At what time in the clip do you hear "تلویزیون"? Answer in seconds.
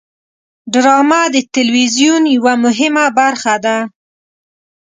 1.55-2.23